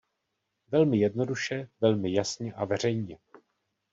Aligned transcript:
Velmi 0.67 0.97
jednoduše, 0.99 1.69
velmi 1.81 2.13
jasně 2.13 2.53
a 2.53 2.65
veřejně. 2.65 3.17